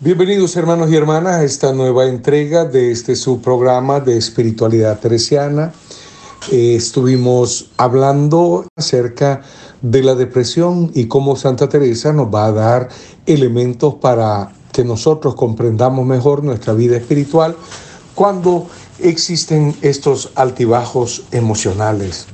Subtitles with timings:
[0.00, 5.72] Bienvenidos hermanos y hermanas a esta nueva entrega de este su programa de espiritualidad teresiana.
[6.52, 9.42] Eh, estuvimos hablando acerca
[9.82, 12.88] de la depresión y cómo Santa Teresa nos va a dar
[13.26, 17.56] elementos para que nosotros comprendamos mejor nuestra vida espiritual
[18.14, 18.68] cuando
[19.00, 22.26] existen estos altibajos emocionales.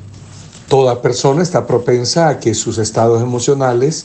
[0.68, 4.04] Toda persona está propensa a que sus estados emocionales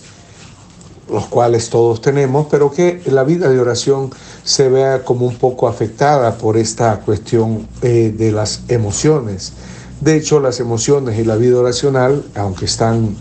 [1.12, 4.10] los cuales todos tenemos, pero que la vida de oración
[4.44, 9.54] se vea como un poco afectada por esta cuestión eh, de las emociones.
[10.02, 13.16] De hecho, las emociones y la vida oracional, aunque están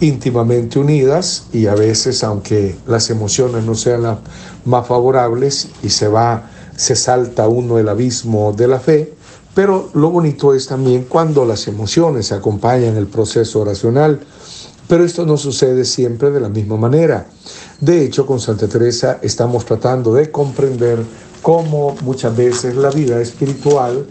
[0.00, 4.18] íntimamente unidas y a veces, aunque las emociones no sean las
[4.64, 9.14] más favorables y se va, se salta uno el abismo de la fe,
[9.54, 14.20] pero lo bonito es también cuando las emociones acompañan el proceso oracional
[14.88, 17.26] pero esto no sucede siempre de la misma manera.
[17.80, 20.98] De hecho, con Santa Teresa estamos tratando de comprender
[21.42, 24.06] cómo muchas veces la vida espiritual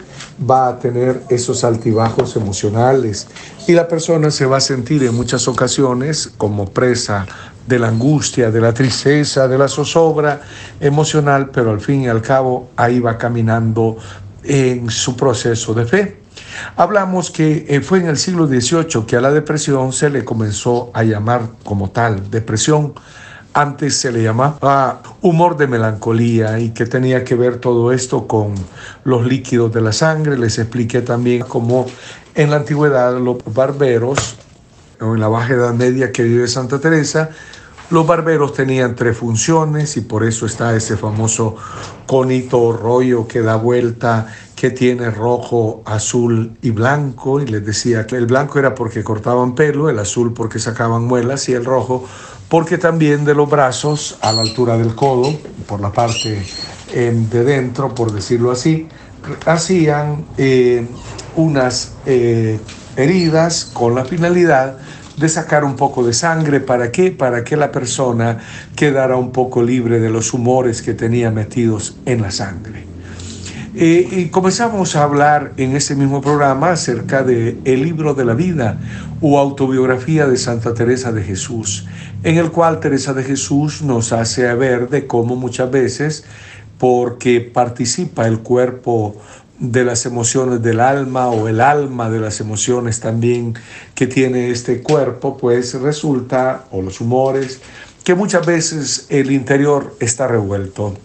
[0.49, 3.27] va a tener esos altibajos emocionales
[3.67, 7.25] y la persona se va a sentir en muchas ocasiones como presa
[7.67, 10.41] de la angustia, de la tristeza, de la zozobra
[10.79, 13.97] emocional, pero al fin y al cabo ahí va caminando
[14.43, 16.22] en su proceso de fe.
[16.75, 20.91] Hablamos que eh, fue en el siglo XVIII que a la depresión se le comenzó
[20.93, 22.93] a llamar como tal depresión.
[23.53, 28.55] Antes se le llamaba humor de melancolía y que tenía que ver todo esto con
[29.03, 30.37] los líquidos de la sangre.
[30.37, 31.85] Les expliqué también cómo
[32.33, 34.37] en la antigüedad los barberos,
[34.99, 37.29] o en la Baja Edad Media que vive Santa Teresa,
[37.93, 41.55] los barberos tenían tres funciones y por eso está ese famoso
[42.07, 48.15] conito rollo que da vuelta que tiene rojo, azul y blanco, y les decía que
[48.15, 52.05] el blanco era porque cortaban pelo, el azul porque sacaban muelas y el rojo
[52.49, 55.31] porque también de los brazos a la altura del codo,
[55.67, 56.43] por la parte
[56.93, 58.87] em, de dentro, por decirlo así,
[59.45, 60.87] hacían eh,
[61.35, 62.59] unas eh,
[62.95, 64.77] heridas con la finalidad
[65.17, 66.59] de sacar un poco de sangre.
[66.59, 67.11] ¿Para qué?
[67.11, 68.39] Para que la persona
[68.75, 72.93] quedara un poco libre de los humores que tenía metidos en la sangre.
[73.75, 78.35] Eh, y comenzamos a hablar en ese mismo programa acerca de el libro de la
[78.35, 78.77] vida
[79.19, 81.87] o autobiografía de Santa Teresa de Jesús,
[82.21, 86.23] en el cual Teresa de Jesús nos hace ver de cómo muchas veces,
[86.77, 89.15] porque participa el cuerpo
[89.59, 93.53] de las emociones del alma o el alma de las emociones también
[93.95, 97.61] que tiene este cuerpo, pues resulta, o los humores,
[98.03, 100.95] que muchas veces el interior está revuelto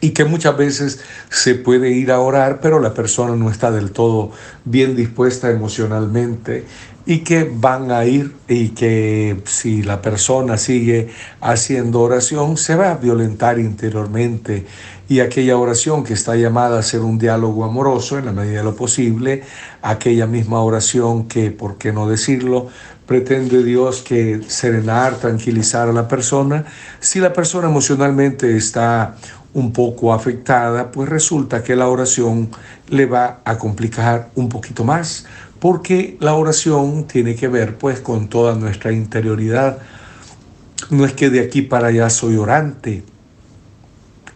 [0.00, 1.00] y que muchas veces
[1.30, 4.30] se puede ir a orar, pero la persona no está del todo
[4.64, 6.64] bien dispuesta emocionalmente
[7.06, 11.08] y que van a ir y que si la persona sigue
[11.40, 14.66] haciendo oración se va a violentar interiormente
[15.08, 18.64] y aquella oración que está llamada a ser un diálogo amoroso en la medida de
[18.64, 19.42] lo posible,
[19.80, 22.68] aquella misma oración que, por qué no decirlo,
[23.06, 26.66] pretende Dios que serenar, tranquilizar a la persona,
[27.00, 29.16] si la persona emocionalmente está
[29.54, 32.50] un poco afectada, pues resulta que la oración
[32.88, 35.24] le va a complicar un poquito más,
[35.58, 39.78] porque la oración tiene que ver pues con toda nuestra interioridad.
[40.90, 43.02] No es que de aquí para allá soy orante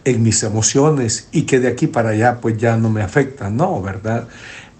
[0.05, 3.81] en mis emociones y que de aquí para allá pues ya no me afectan, no,
[3.81, 4.27] ¿verdad?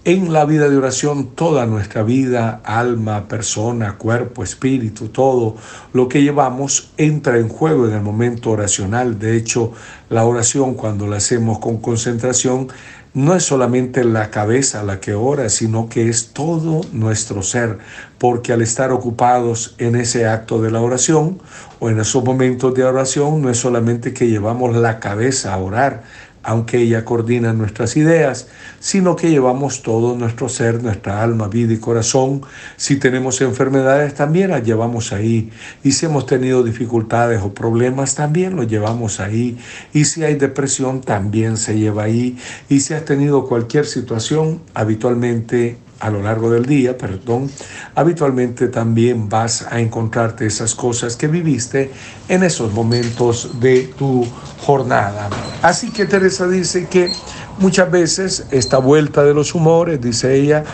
[0.06, 5.56] En la vida de oración, toda nuestra vida, alma, persona, cuerpo, espíritu, todo
[5.94, 9.18] lo que llevamos entra en juego en el momento oracional.
[9.18, 9.72] De hecho,
[10.10, 12.68] la oración cuando la hacemos con concentración
[13.14, 17.78] no es solamente la cabeza la que ora, sino que es todo nuestro ser,
[18.18, 21.40] porque al estar ocupados en ese acto de la oración
[21.84, 26.02] o en esos momentos de oración, no es solamente que llevamos la cabeza a orar,
[26.42, 28.48] aunque ella coordina nuestras ideas,
[28.80, 32.40] sino que llevamos todo nuestro ser, nuestra alma, vida y corazón.
[32.78, 35.50] Si tenemos enfermedades, también las llevamos ahí.
[35.82, 39.58] Y si hemos tenido dificultades o problemas, también los llevamos ahí.
[39.92, 42.38] Y si hay depresión, también se lleva ahí.
[42.70, 47.50] Y si has tenido cualquier situación, habitualmente a lo largo del día, perdón,
[47.94, 51.90] habitualmente también vas a encontrarte esas cosas que viviste
[52.28, 54.26] en esos momentos de tu
[54.60, 55.30] jornada.
[55.62, 57.10] Así que Teresa dice que
[57.58, 60.64] muchas veces esta vuelta de los humores, dice ella,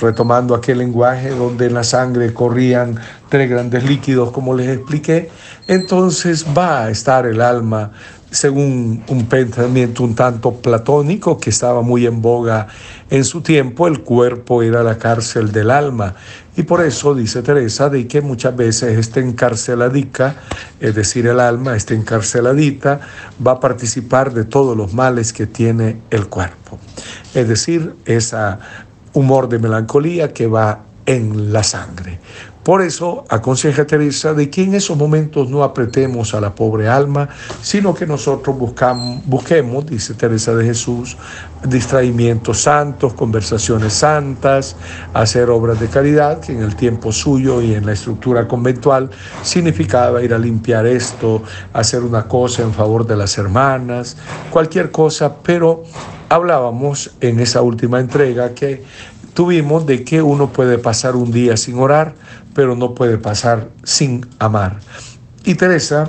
[0.00, 2.98] retomando aquel lenguaje donde en la sangre corrían
[3.28, 5.30] tres grandes líquidos, como les expliqué,
[5.68, 7.92] entonces va a estar el alma
[8.30, 12.66] según un pensamiento un tanto platónico que estaba muy en boga
[13.08, 16.14] en su tiempo, el cuerpo era la cárcel del alma.
[16.56, 20.36] Y por eso dice Teresa de que muchas veces esta encarceladica,
[20.80, 23.00] es decir, el alma, esta encarceladita,
[23.46, 26.78] va a participar de todos los males que tiene el cuerpo.
[27.34, 28.36] Es decir, ese
[29.12, 32.18] humor de melancolía que va en la sangre.
[32.66, 37.28] Por eso aconseja Teresa de que en esos momentos no apretemos a la pobre alma,
[37.62, 38.56] sino que nosotros
[39.24, 41.16] busquemos, dice Teresa de Jesús,
[41.62, 44.74] distraimientos santos, conversaciones santas,
[45.14, 49.10] hacer obras de caridad, que en el tiempo suyo y en la estructura conventual
[49.44, 54.16] significaba ir a limpiar esto, hacer una cosa en favor de las hermanas,
[54.50, 55.84] cualquier cosa, pero
[56.28, 58.82] hablábamos en esa última entrega que
[59.36, 62.14] tuvimos de que uno puede pasar un día sin orar,
[62.54, 64.80] pero no puede pasar sin amar.
[65.44, 66.08] Y Teresa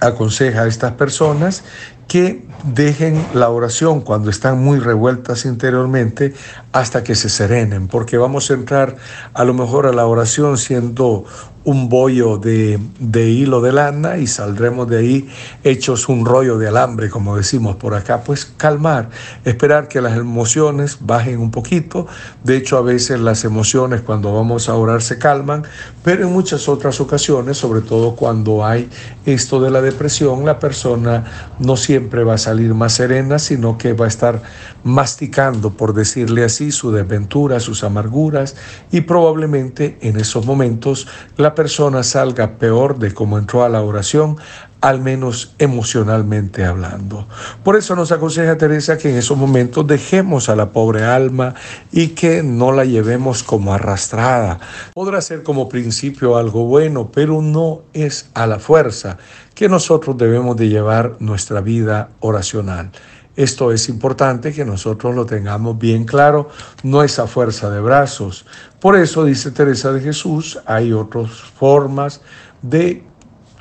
[0.00, 1.64] aconseja a estas personas
[2.06, 6.34] que dejen la oración cuando están muy revueltas interiormente
[6.72, 8.96] hasta que se serenen, porque vamos a entrar
[9.34, 11.24] a lo mejor a la oración siendo
[11.68, 12.80] un bollo de,
[13.12, 15.28] hilo de lana y saldremos de ahí
[15.64, 18.22] hechos un rollo de alambre, como decimos por acá.
[18.22, 19.10] Pues calmar,
[19.44, 22.06] esperar que las emociones bajen un poquito.
[22.42, 25.62] De hecho, a veces las emociones cuando vamos a orar se calman,
[26.02, 28.88] pero en muchas otras ocasiones, sobre todo cuando hay
[29.26, 31.24] esto de la depresión, la persona
[31.58, 34.40] no siempre va a salir más serena, sino que va a estar
[34.82, 38.56] masticando, por decirle así, su desventura, sus amarguras
[38.90, 41.06] y probablemente en esos momentos
[41.36, 44.38] la persona salga peor de cómo entró a la oración,
[44.80, 47.26] al menos emocionalmente hablando.
[47.64, 51.54] Por eso nos aconseja Teresa que en esos momentos dejemos a la pobre alma
[51.90, 54.60] y que no la llevemos como arrastrada.
[54.94, 59.18] Podrá ser como principio algo bueno, pero no es a la fuerza
[59.54, 62.92] que nosotros debemos de llevar nuestra vida oracional.
[63.34, 66.48] Esto es importante que nosotros lo tengamos bien claro,
[66.82, 68.44] no es a fuerza de brazos.
[68.80, 72.20] Por eso, dice Teresa de Jesús, hay otras formas
[72.62, 73.07] de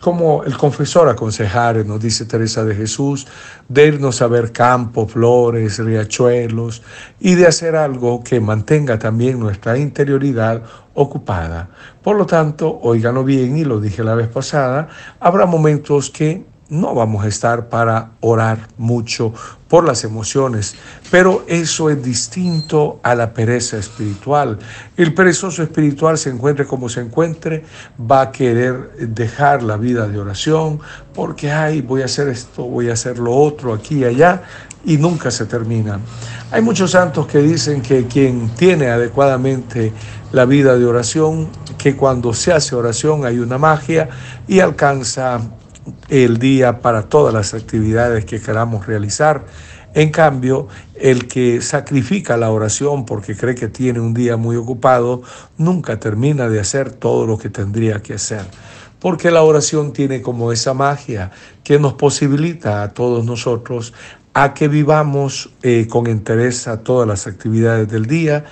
[0.07, 3.27] como el confesor aconsejar, nos dice Teresa de Jesús,
[3.67, 6.81] de irnos a ver campos, flores, riachuelos
[7.19, 10.63] y de hacer algo que mantenga también nuestra interioridad
[10.93, 11.67] ocupada.
[12.01, 14.87] Por lo tanto, óiganlo bien y lo dije la vez pasada,
[15.19, 19.33] habrá momentos que no vamos a estar para orar mucho
[19.67, 20.75] por las emociones,
[21.11, 24.59] pero eso es distinto a la pereza espiritual.
[24.95, 27.63] El perezoso espiritual se encuentre como se encuentre,
[27.99, 30.79] va a querer dejar la vida de oración
[31.13, 34.43] porque, ay, voy a hacer esto, voy a hacer lo otro, aquí y allá,
[34.85, 35.99] y nunca se termina.
[36.51, 39.91] Hay muchos santos que dicen que quien tiene adecuadamente
[40.31, 44.09] la vida de oración, que cuando se hace oración hay una magia
[44.47, 45.41] y alcanza
[46.09, 49.45] el día para todas las actividades que queramos realizar.
[49.93, 55.23] En cambio, el que sacrifica la oración porque cree que tiene un día muy ocupado,
[55.57, 58.45] nunca termina de hacer todo lo que tendría que hacer.
[58.99, 61.31] Porque la oración tiene como esa magia
[61.63, 63.93] que nos posibilita a todos nosotros
[64.33, 68.45] a que vivamos eh, con interés a todas las actividades del día,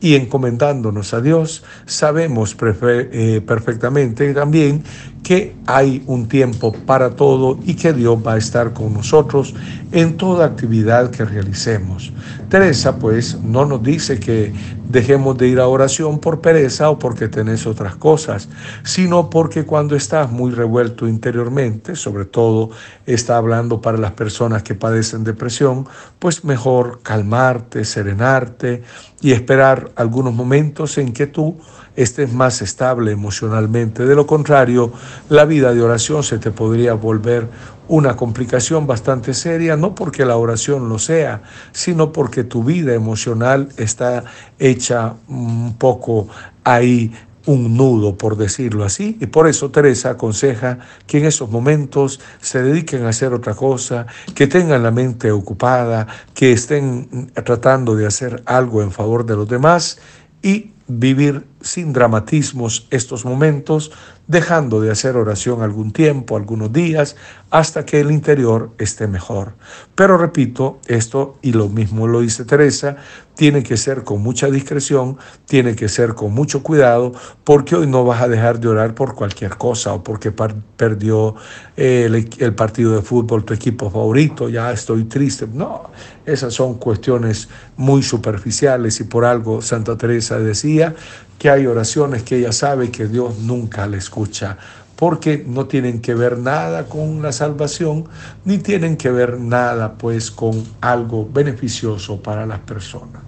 [0.00, 4.82] y encomendándonos a Dios, sabemos eh, perfectamente también
[5.22, 9.54] que hay un tiempo para todo y que Dios va a estar con nosotros
[9.92, 12.12] en toda actividad que realicemos.
[12.48, 14.52] Teresa pues no nos dice que
[14.88, 18.48] dejemos de ir a oración por pereza o porque tenés otras cosas,
[18.82, 22.70] sino porque cuando estás muy revuelto interiormente, sobre todo
[23.06, 25.86] está hablando para las personas que padecen depresión,
[26.18, 28.82] pues mejor calmarte, serenarte
[29.20, 31.58] y esperar algunos momentos en que tú
[32.02, 34.04] estés más estable emocionalmente.
[34.04, 34.92] De lo contrario,
[35.28, 37.48] la vida de oración se te podría volver
[37.88, 41.42] una complicación bastante seria, no porque la oración lo sea,
[41.72, 44.24] sino porque tu vida emocional está
[44.58, 46.28] hecha un poco
[46.62, 47.12] ahí
[47.46, 49.18] un nudo, por decirlo así.
[49.20, 54.06] Y por eso Teresa aconseja que en esos momentos se dediquen a hacer otra cosa,
[54.34, 59.48] que tengan la mente ocupada, que estén tratando de hacer algo en favor de los
[59.48, 59.98] demás
[60.42, 63.92] y vivir sin dramatismos estos momentos,
[64.30, 67.16] dejando de hacer oración algún tiempo, algunos días,
[67.50, 69.54] hasta que el interior esté mejor.
[69.96, 72.96] Pero repito, esto, y lo mismo lo dice Teresa,
[73.34, 78.04] tiene que ser con mucha discreción, tiene que ser con mucho cuidado, porque hoy no
[78.04, 81.34] vas a dejar de orar por cualquier cosa o porque perdió
[81.76, 85.48] eh, el, el partido de fútbol tu equipo favorito, ya estoy triste.
[85.52, 85.90] No,
[86.24, 90.94] esas son cuestiones muy superficiales y por algo Santa Teresa decía
[91.40, 94.58] que hay oraciones que ella sabe que Dios nunca le escucha,
[94.94, 98.04] porque no tienen que ver nada con la salvación,
[98.44, 103.22] ni tienen que ver nada pues con algo beneficioso para las personas.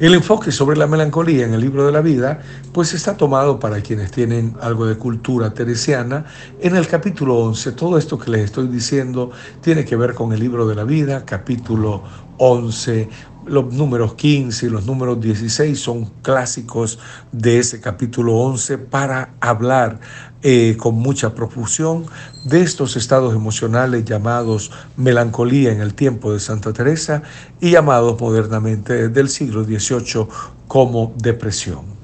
[0.00, 2.40] El enfoque sobre la melancolía en el libro de la vida,
[2.72, 6.24] pues está tomado para quienes tienen algo de cultura teresiana.
[6.60, 10.40] En el capítulo 11, todo esto que les estoy diciendo tiene que ver con el
[10.40, 12.02] libro de la vida, capítulo
[12.38, 13.08] 11,
[13.46, 16.98] los números 15 y los números 16 son clásicos
[17.32, 20.00] de ese capítulo 11 para hablar
[20.42, 22.04] eh, con mucha profusión
[22.44, 27.22] de estos estados emocionales llamados melancolía en el tiempo de Santa Teresa
[27.60, 30.26] y llamados modernamente del siglo XVIII
[30.68, 31.94] como depresión.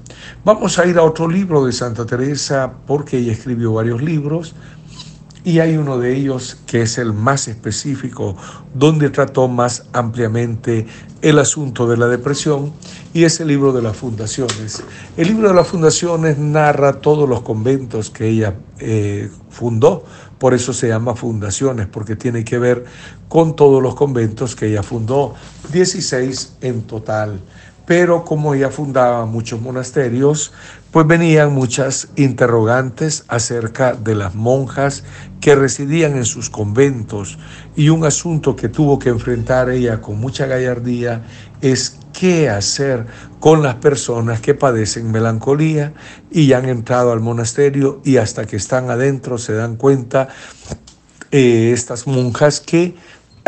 [0.44, 4.54] Vamos a ir a otro libro de Santa Teresa porque ella escribió varios libros
[5.44, 8.36] y hay uno de ellos que es el más específico,
[8.74, 10.86] donde trató más ampliamente
[11.22, 12.72] el asunto de la depresión,
[13.12, 14.82] y es el libro de las fundaciones.
[15.16, 20.04] El libro de las fundaciones narra todos los conventos que ella eh, fundó,
[20.38, 22.84] por eso se llama fundaciones, porque tiene que ver
[23.28, 25.34] con todos los conventos que ella fundó,
[25.72, 27.40] 16 en total
[27.90, 30.52] pero como ella fundaba muchos monasterios,
[30.92, 35.04] pues venían muchas interrogantes acerca de las monjas
[35.40, 37.38] que residían en sus conventos
[37.76, 41.22] y un asunto que tuvo que enfrentar ella con mucha gallardía
[41.60, 43.06] es qué hacer
[43.38, 45.94] con las personas que padecen melancolía
[46.30, 50.28] y han entrado al monasterio y hasta que están adentro se dan cuenta
[51.30, 52.96] eh, estas monjas que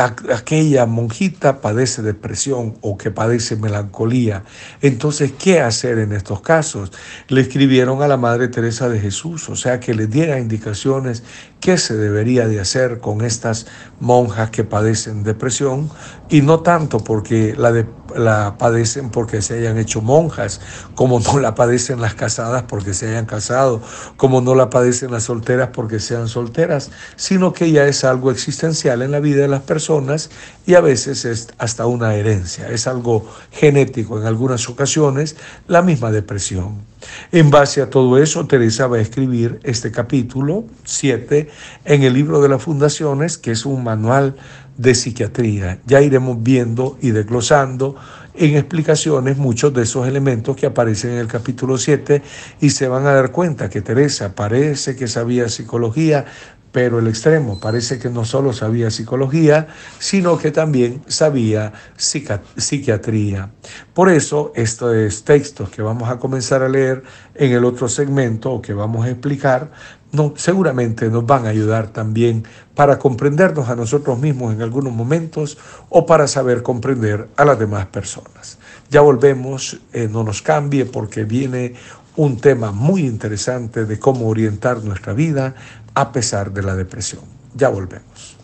[0.05, 4.45] aquella monjita padece depresión o que padece melancolía.
[4.81, 6.93] Entonces, ¿qué hacer en estos casos?
[7.29, 11.23] Le escribieron a la Madre Teresa de Jesús, o sea, que le diera indicaciones
[11.61, 13.67] qué se debería de hacer con estas
[14.01, 15.91] monjas que padecen depresión
[16.29, 17.73] y no tanto porque la,
[18.17, 20.61] la padecen porque se hayan hecho monjas,
[20.95, 23.81] como no la padecen las casadas porque se hayan casado,
[24.17, 29.03] como no la padecen las solteras porque sean solteras, sino que ya es algo existencial
[29.03, 30.31] en la vida de las personas
[30.67, 36.11] y a veces es hasta una herencia, es algo genético en algunas ocasiones, la misma
[36.11, 36.93] depresión.
[37.33, 41.51] En base a todo eso, Teresa va a escribir este capítulo 7
[41.85, 44.37] en el libro de las fundaciones, que es un manual
[44.77, 45.79] de psiquiatría.
[45.87, 47.97] Ya iremos viendo y desglosando
[48.35, 52.23] en explicaciones muchos de esos elementos que aparecen en el capítulo 7
[52.61, 56.25] y se van a dar cuenta que Teresa parece que sabía psicología,
[56.73, 63.51] pero el extremo parece que no solo sabía psicología, sino que también sabía psiquiatría.
[63.93, 67.03] Por eso, estos textos que vamos a comenzar a leer
[67.35, 69.71] en el otro segmento o que vamos a explicar,
[70.13, 75.59] no, seguramente nos van a ayudar también para comprendernos a nosotros mismos en algunos momentos
[75.89, 78.59] o para saber comprender a las demás personas.
[78.91, 81.75] Ya volvemos, eh, no nos cambie porque viene
[82.17, 85.55] un tema muy interesante de cómo orientar nuestra vida
[85.95, 87.23] a pesar de la depresión.
[87.55, 88.37] Ya volvemos.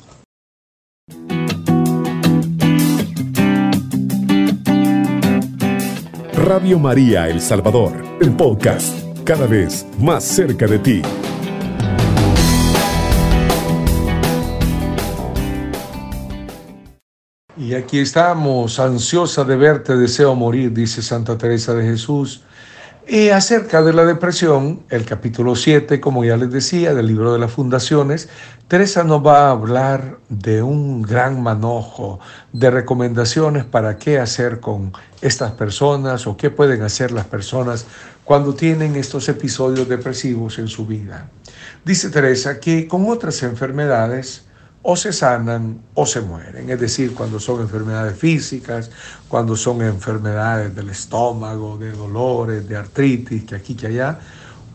[6.35, 8.95] Radio María El Salvador, el podcast,
[9.25, 11.03] cada vez más cerca de ti.
[17.57, 22.45] Y aquí estamos, ansiosa de verte, deseo morir, dice Santa Teresa de Jesús.
[23.11, 27.39] Y acerca de la depresión, el capítulo 7, como ya les decía, del libro de
[27.39, 28.29] las fundaciones,
[28.69, 32.21] Teresa nos va a hablar de un gran manojo
[32.53, 37.87] de recomendaciones para qué hacer con estas personas o qué pueden hacer las personas
[38.25, 41.31] cuando tienen estos episodios depresivos en su vida.
[41.87, 44.48] Dice Teresa que con otras enfermedades,
[44.83, 46.71] o se sanan o se mueren.
[46.71, 48.91] Es decir, cuando son enfermedades físicas,
[49.29, 54.19] cuando son enfermedades del estómago, de dolores, de artritis, que aquí, que allá.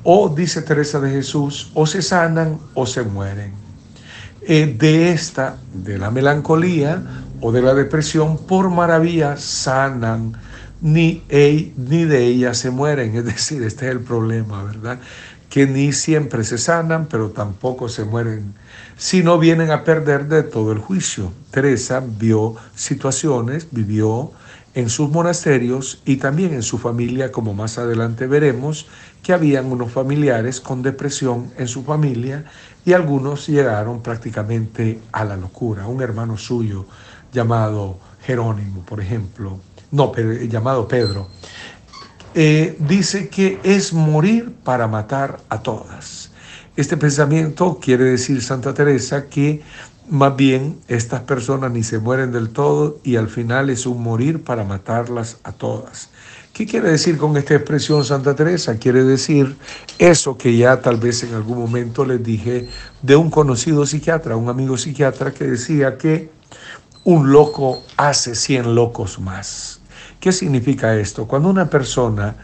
[0.04, 3.54] O, dice Teresa de Jesús, o se sanan o se mueren.
[4.42, 7.02] Eh, de esta, de la melancolía
[7.40, 10.34] o de la depresión, por maravilla sanan,
[10.82, 11.24] ni,
[11.78, 13.16] ni de ella se mueren.
[13.16, 15.00] Es decir, este es el problema, ¿verdad?
[15.54, 18.56] Que ni siempre se sanan, pero tampoco se mueren
[18.98, 21.32] si no vienen a perder de todo el juicio.
[21.52, 24.32] Teresa vio situaciones, vivió
[24.74, 28.88] en sus monasterios y también en su familia, como más adelante veremos,
[29.22, 32.46] que habían unos familiares con depresión en su familia
[32.84, 35.86] y algunos llegaron prácticamente a la locura.
[35.86, 36.88] Un hermano suyo
[37.32, 39.60] llamado Jerónimo, por ejemplo,
[39.92, 40.12] no,
[40.50, 41.28] llamado Pedro,
[42.36, 46.32] eh, dice que es morir para matar a todas.
[46.76, 49.62] Este pensamiento quiere decir Santa Teresa que
[50.10, 54.44] más bien estas personas ni se mueren del todo y al final es un morir
[54.44, 56.10] para matarlas a todas.
[56.52, 58.78] ¿Qué quiere decir con esta expresión Santa Teresa?
[58.78, 59.56] Quiere decir
[59.98, 62.70] eso que ya tal vez en algún momento les dije
[63.02, 66.30] de un conocido psiquiatra, un amigo psiquiatra que decía que
[67.04, 69.83] un loco hace 100 locos más.
[70.24, 71.28] ¿Qué significa esto?
[71.28, 72.36] Cuando una persona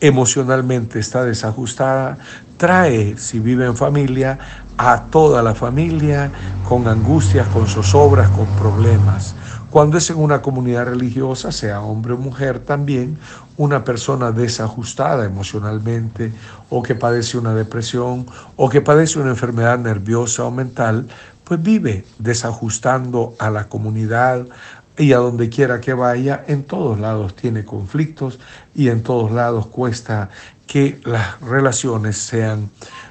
[0.00, 2.16] emocionalmente está desajustada,
[2.56, 4.38] trae, si vive en familia,
[4.78, 6.32] a toda la familia
[6.66, 9.34] con angustias, con zozobras, con problemas.
[9.68, 13.18] Cuando es en una comunidad religiosa, sea hombre o mujer también,
[13.58, 16.32] una persona desajustada emocionalmente
[16.70, 18.24] o que padece una depresión
[18.56, 21.06] o que padece una enfermedad nerviosa o mental,
[21.44, 24.46] pues vive desajustando a la comunidad
[24.98, 28.38] y a donde quiera que vaya, en todos lados tiene conflictos
[28.74, 30.30] y en todos lados cuesta
[30.66, 32.70] que las relaciones sean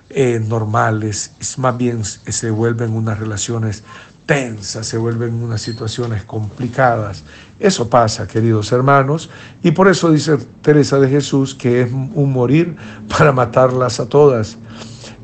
[0.09, 3.83] eh, normales, más bien se vuelven unas relaciones
[4.25, 7.23] tensas, se vuelven unas situaciones complicadas.
[7.59, 9.29] Eso pasa, queridos hermanos,
[9.63, 12.75] y por eso dice Teresa de Jesús que es un morir
[13.07, 14.57] para matarlas a todas.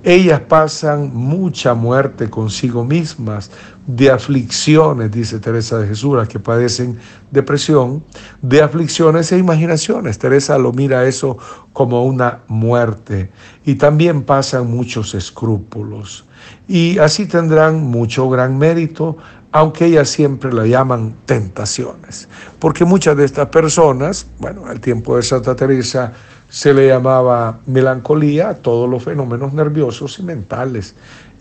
[0.03, 3.49] Ellas pasan mucha muerte consigo mismas,
[3.87, 6.97] de aflicciones, dice Teresa de Jesús, que padecen
[7.31, 8.03] depresión,
[8.41, 10.17] de aflicciones e imaginaciones.
[10.17, 11.37] Teresa lo mira eso
[11.73, 13.29] como una muerte.
[13.63, 16.25] Y también pasan muchos escrúpulos.
[16.67, 19.17] Y así tendrán mucho gran mérito,
[19.51, 22.27] aunque ellas siempre la llaman tentaciones.
[22.59, 26.11] Porque muchas de estas personas, bueno, al tiempo de Santa Teresa,
[26.49, 30.95] se le llamaba melancolía a todos los fenómenos nerviosos y mentales.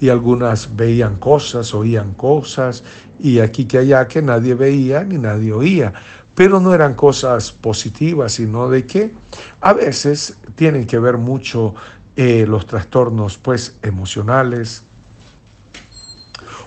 [0.04, 2.84] Y algunas veían cosas, oían cosas,
[3.18, 5.94] y aquí que allá que nadie veía ni nadie oía.
[6.34, 9.14] Pero no eran cosas positivas, sino de que
[9.62, 11.74] a veces tienen que ver mucho
[12.16, 14.82] eh, los trastornos pues, emocionales,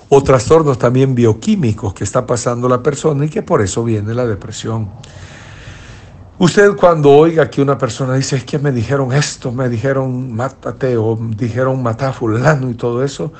[0.08, 4.26] o trastornos también bioquímicos que está pasando la persona y que por eso viene la
[4.26, 4.88] depresión.
[6.40, 10.96] Usted cuando oiga que una persona dice, es que me dijeron esto, me dijeron mátate
[10.96, 13.32] o dijeron mata a fulano y todo eso,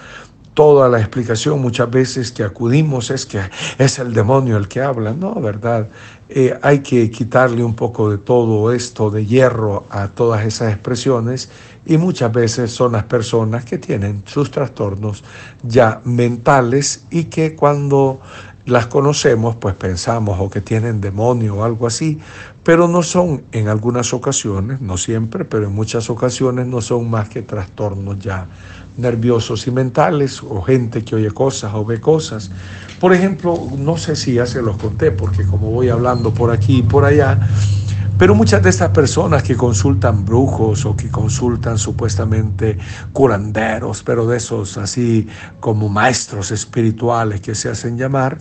[0.52, 3.40] toda la explicación muchas veces que acudimos es que
[3.78, 5.12] es el demonio el que habla.
[5.12, 5.86] No, ¿verdad?
[6.28, 11.50] Eh, hay que quitarle un poco de todo esto de hierro a todas esas expresiones
[11.86, 15.22] y muchas veces son las personas que tienen sus trastornos
[15.62, 18.20] ya mentales y que cuando
[18.68, 22.18] las conocemos, pues pensamos o que tienen demonio o algo así,
[22.68, 27.30] pero no son en algunas ocasiones, no siempre, pero en muchas ocasiones no son más
[27.30, 28.46] que trastornos ya
[28.98, 32.50] nerviosos y mentales o gente que oye cosas o ve cosas.
[33.00, 36.80] Por ejemplo, no sé si ya se los conté, porque como voy hablando por aquí
[36.80, 37.40] y por allá,
[38.18, 42.76] pero muchas de estas personas que consultan brujos o que consultan supuestamente
[43.14, 45.26] curanderos, pero de esos así
[45.58, 48.36] como maestros espirituales que se hacen llamar,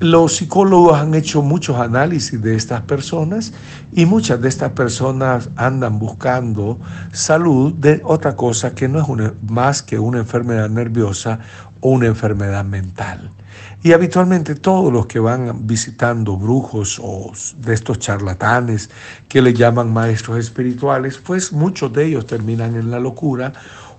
[0.00, 3.52] los psicólogos han hecho muchos análisis de estas personas
[3.92, 6.78] y muchas de estas personas andan buscando
[7.12, 11.40] salud de otra cosa que no es más que una enfermedad nerviosa
[11.80, 13.30] o una enfermedad mental.
[13.82, 18.90] Y habitualmente todos los que van visitando brujos o de estos charlatanes
[19.28, 23.52] que le llaman maestros espirituales, pues muchos de ellos terminan en la locura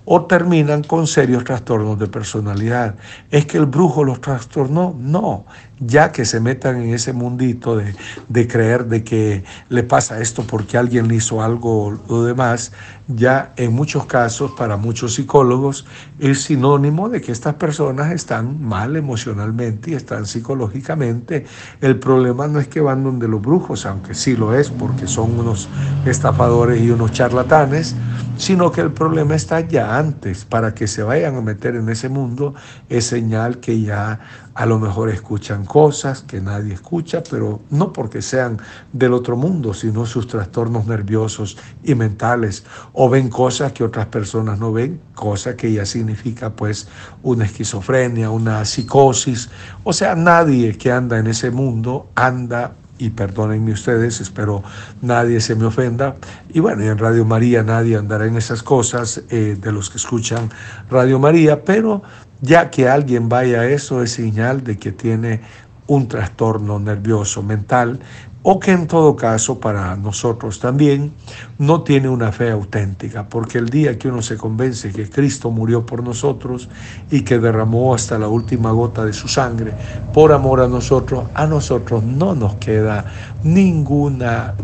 [0.04, 2.96] o terminan con serios trastornos de personalidad.
[3.30, 4.94] ¿Es que el brujo los trastornó?
[4.98, 5.46] No,
[5.80, 7.94] ya que se metan en ese mundito de,
[8.28, 12.72] de, creer de que le pasa esto porque alguien le hizo algo o demás,
[13.08, 15.86] ya en muchos casos para muchos psicólogos
[16.18, 21.46] es sinónimo de que estas personas están mal emocionalmente y están psicológicamente.
[21.80, 25.38] El problema no es que van donde los brujos, aunque sí lo es porque son
[25.38, 25.68] unos
[26.04, 27.96] estafadores y unos charlatanes,
[28.36, 30.44] sino que el problema está ya antes.
[30.44, 32.54] Para que se vayan a meter en ese mundo
[32.88, 34.20] es señal que ya
[34.60, 38.58] a lo mejor escuchan cosas que nadie escucha, pero no porque sean
[38.92, 44.58] del otro mundo, sino sus trastornos nerviosos y mentales, o ven cosas que otras personas
[44.58, 46.88] no ven, cosa que ya significa pues
[47.22, 49.48] una esquizofrenia, una psicosis,
[49.82, 54.62] o sea, nadie que anda en ese mundo anda y perdónenme ustedes, espero
[55.00, 56.16] nadie se me ofenda.
[56.50, 60.50] Y bueno, en Radio María nadie andará en esas cosas eh, de los que escuchan
[60.90, 62.02] Radio María, pero
[62.40, 65.40] ya que alguien vaya a eso es señal de que tiene
[65.86, 68.00] un trastorno nervioso mental
[68.42, 71.12] o que en todo caso para nosotros también
[71.58, 75.84] no tiene una fe auténtica, porque el día que uno se convence que Cristo murió
[75.84, 76.68] por nosotros
[77.10, 79.74] y que derramó hasta la última gota de su sangre
[80.14, 83.04] por amor a nosotros, a nosotros no nos queda
[83.42, 84.54] ninguna,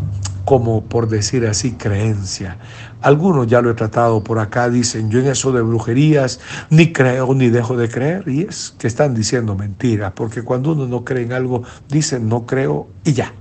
[0.43, 2.57] como por decir así, creencia.
[3.01, 7.33] Algunos ya lo he tratado por acá, dicen, yo en eso de brujerías ni creo
[7.33, 11.23] ni dejo de creer, y es que están diciendo mentiras, porque cuando uno no cree
[11.23, 13.33] en algo, dicen no creo y ya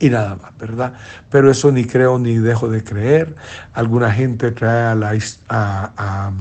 [0.00, 0.94] y nada más, ¿verdad?
[1.28, 3.36] Pero eso ni creo ni dejo de creer.
[3.74, 4.96] Alguna gente trae
[5.48, 6.32] a,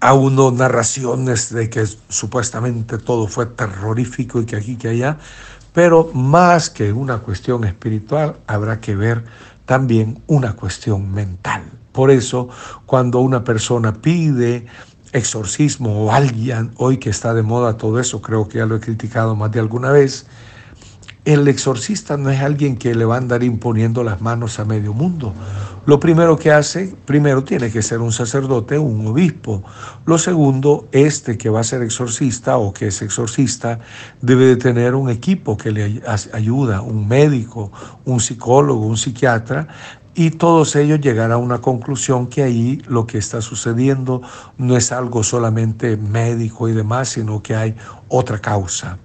[0.00, 5.18] a, uno narraciones de que supuestamente todo fue terrorífico y que aquí, que allá,
[5.74, 9.24] pero más que una cuestión espiritual, habrá que ver
[9.66, 11.62] también una cuestión mental.
[11.92, 12.48] Por eso,
[12.86, 14.66] cuando una persona pide
[15.12, 18.80] exorcismo o alguien, hoy que está de moda todo eso, creo que ya lo he
[18.80, 20.26] criticado más de alguna vez,
[21.24, 24.92] el exorcista no es alguien que le va a andar imponiendo las manos a medio
[24.92, 25.34] mundo.
[25.84, 29.64] Lo primero que hace, primero tiene que ser un sacerdote, un obispo.
[30.06, 33.80] Lo segundo, este que va a ser exorcista o que es exorcista,
[34.20, 36.00] debe de tener un equipo que le
[36.32, 37.72] ayuda, un médico,
[38.04, 39.66] un psicólogo, un psiquiatra,
[40.14, 44.22] y todos ellos llegarán a una conclusión que ahí lo que está sucediendo
[44.58, 47.74] no es algo solamente médico y demás, sino que hay
[48.08, 48.98] otra causa.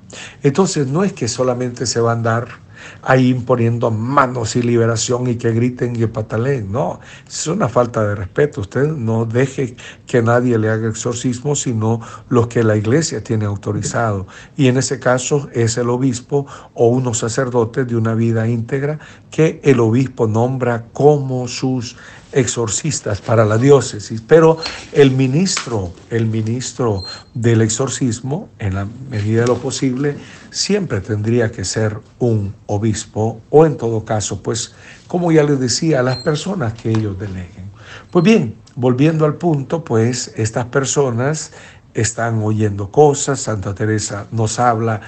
[0.44, 2.67] Entonces no es que solamente se van a dar
[3.02, 6.72] ahí imponiendo manos y liberación y que griten y pataleen.
[6.72, 8.62] No, es una falta de respeto.
[8.62, 14.28] Usted no deje que nadie le haga exorcismo, sino los que la iglesia tiene autorizado.
[14.56, 19.00] Y en ese caso es el obispo o unos sacerdotes de una vida íntegra
[19.32, 21.96] que el obispo nombra como sus
[22.32, 24.58] exorcistas para la diócesis, pero
[24.92, 30.18] el ministro, el ministro del exorcismo, en la medida de lo posible,
[30.58, 34.74] siempre tendría que ser un obispo o en todo caso, pues,
[35.08, 37.70] como ya les decía, las personas que ellos deleguen.
[38.10, 41.52] Pues bien, volviendo al punto, pues estas personas
[41.94, 45.02] están oyendo cosas, Santa Teresa nos habla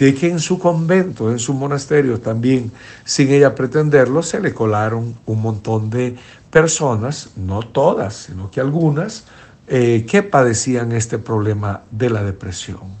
[0.00, 2.72] de que en su convento, en su monasterio también,
[3.04, 6.16] sin ella pretenderlo, se le colaron un montón de
[6.50, 9.24] personas, no todas, sino que algunas,
[9.68, 12.97] eh, que padecían este problema de la depresión.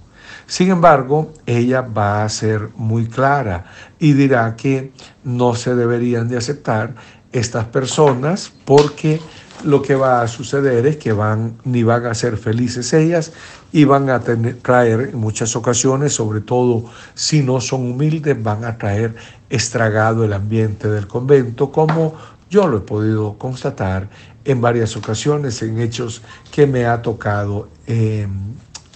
[0.48, 3.66] Sin embargo, ella va a ser muy clara
[3.98, 6.94] y dirá que no se deberían de aceptar
[7.32, 9.20] estas personas porque
[9.62, 13.32] lo que va a suceder es que van ni van a ser felices ellas
[13.72, 18.78] y van a traer en muchas ocasiones, sobre todo si no son humildes, van a
[18.78, 19.16] traer
[19.50, 22.14] estragado el ambiente del convento, como
[22.48, 24.08] yo lo he podido constatar
[24.46, 28.30] en varias ocasiones, en hechos que me ha tocado em,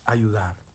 [0.06, 0.71] ayudar.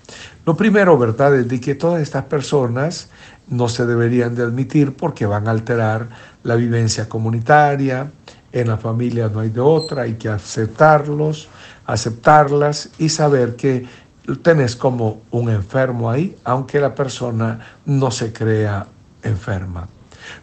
[0.47, 3.10] Lo primero, ¿verdad?, es de que todas estas personas
[3.49, 6.07] no se deberían de admitir porque van a alterar
[6.43, 8.10] la vivencia comunitaria,
[8.53, 11.49] en la familia no hay de otra, hay que aceptarlos,
[11.86, 13.88] aceptarlas y saber que
[14.41, 18.88] tenés como un enfermo ahí, aunque la persona no se crea
[19.23, 19.89] enferma.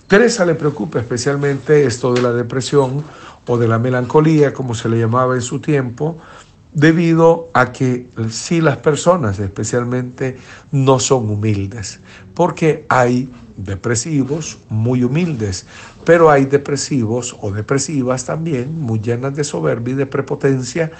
[0.06, 3.02] Teresa le preocupa especialmente esto de la depresión
[3.46, 6.18] o de la melancolía, como se le llamaba en su tiempo,
[6.74, 10.36] debido a que si las personas especialmente
[10.72, 12.00] no son humildes,
[12.34, 15.66] porque hay depresivos muy humildes,
[16.04, 20.90] pero hay depresivos o depresivas también muy llenas de soberbia y de prepotencia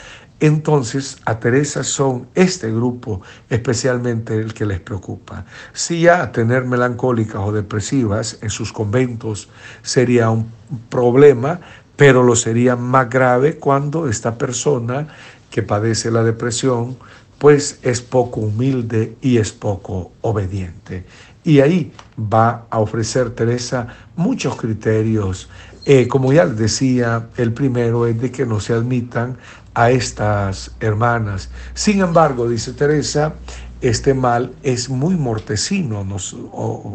[0.41, 5.45] entonces a Teresa son este grupo especialmente el que les preocupa.
[5.73, 9.49] Si ya tener melancólicas o depresivas en sus conventos
[9.83, 10.51] sería un
[10.89, 11.61] problema,
[11.97, 15.07] pero lo sería más grave cuando esta persona
[15.55, 16.97] que padece la depresión
[17.38, 21.05] pues es poco humilde y es poco obediente.
[21.45, 23.87] Y ahí va a ofrecer Teresa
[24.17, 25.49] muchos criterios.
[25.85, 29.38] Eh, como ya decía, el primero es de que no se admitan
[29.75, 31.51] a estas hermanas.
[31.75, 33.35] Sin embargo, dice Teresa,
[33.81, 36.37] este mal es muy mortecino, nos,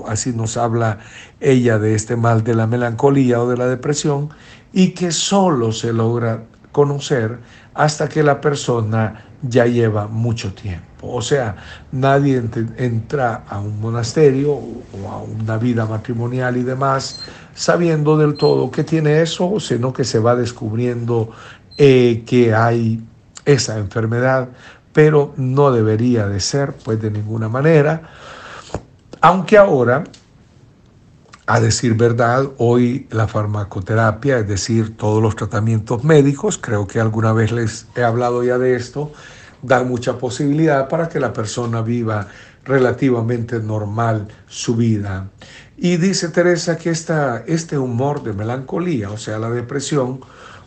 [0.06, 1.00] así nos habla
[1.40, 4.32] ella de este mal de la melancolía o de la depresión,
[4.74, 6.44] y que solo se logra
[6.74, 7.40] conocer
[7.80, 11.14] hasta que la persona ya lleva mucho tiempo.
[11.14, 11.56] O sea,
[11.94, 12.44] nadie
[12.76, 17.22] entra a un monasterio o a una vida matrimonial y demás
[17.54, 21.32] sabiendo del todo que tiene eso, sino que se va descubriendo
[21.78, 23.02] eh, que hay
[23.46, 24.50] esa enfermedad,
[24.92, 28.02] pero no debería de ser, pues de ninguna manera.
[29.22, 30.04] Aunque ahora,
[31.50, 37.34] a decir verdad, hoy la farmacoterapia, es decir, todos los tratamientos médicos, creo que alguna
[37.34, 39.12] vez les he hablado ya de esto,
[39.64, 42.28] dan mucha posibilidad para que la persona viva
[42.66, 45.28] relativamente normal su vida.
[45.76, 50.22] Y dice Teresa que esta, este humor de melancolía, o sea, la depresión,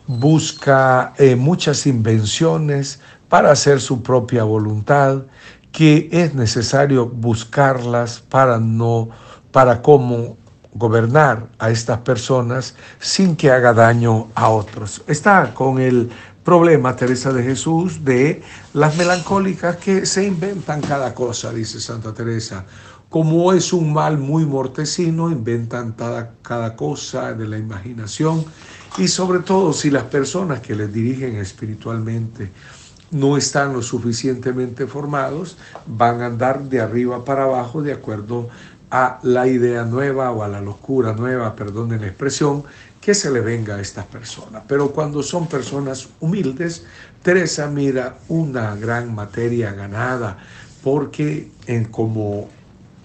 [0.05, 5.23] busca eh, muchas invenciones para hacer su propia voluntad,
[5.71, 9.11] que es necesario buscarlas para no,
[9.53, 10.42] para cómo
[10.73, 15.03] gobernar a estas personas sin que haga daño a otros.
[15.07, 16.09] Está con el
[16.43, 18.41] problema, Teresa de Jesús, de
[18.73, 22.65] las melancólicas que se inventan cada cosa, dice Santa Teresa.
[23.09, 28.43] Como es un mal muy mortecino, inventan cada, cada cosa de la imaginación
[28.97, 32.51] y sobre todo si las personas que les dirigen espiritualmente
[33.13, 38.72] no están lo suficientemente formados, van a andar de arriba para abajo de acuerdo a
[39.23, 42.63] la idea nueva o a la locura nueva, perdonen la expresión,
[43.01, 44.63] que se le venga a estas personas.
[44.67, 46.85] Pero cuando son personas humildes,
[47.21, 50.37] Teresa mira una gran materia ganada,
[50.83, 52.49] porque en, como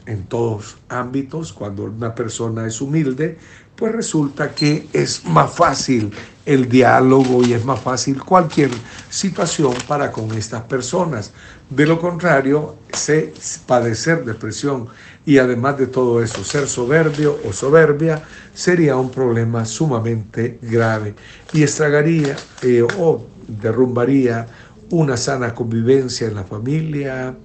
[0.07, 3.39] en todos ámbitos, cuando una persona es humilde,
[3.75, 6.13] pues resulta que es más fácil
[6.45, 8.71] el diálogo y es más fácil cualquier
[9.09, 11.33] situación para con estas personas.
[11.71, 13.33] De lo contrario, se
[13.67, 14.89] padecer depresión
[15.29, 18.23] y además de todo eso, ser soberbio o soberbia
[18.55, 21.15] sería un problema sumamente grave
[21.53, 24.47] y estragaría eh, o derrumbaría
[24.89, 27.37] una sana convivencia en la familia,